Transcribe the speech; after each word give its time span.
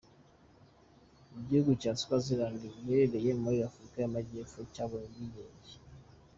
Igihugu 1.39 1.71
cya 1.81 1.91
Swaziland 2.01 2.61
giherereye 2.73 3.31
muri 3.41 3.57
Afurika 3.67 3.95
y’amajyepfo 3.99 4.59
cyabonye 4.73 5.05
ubwigenge. 5.07 5.73